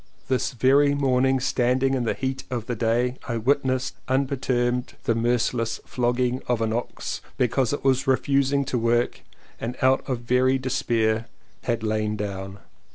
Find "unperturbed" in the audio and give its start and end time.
4.07-4.95